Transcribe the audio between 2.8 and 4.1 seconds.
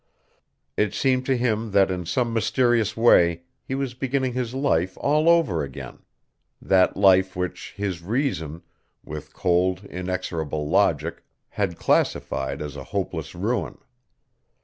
way he was